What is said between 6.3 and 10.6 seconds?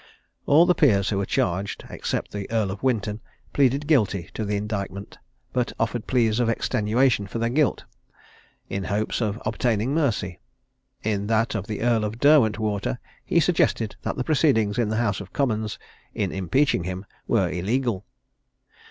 of extenuation for their guilt, in hopes of obtaining mercy.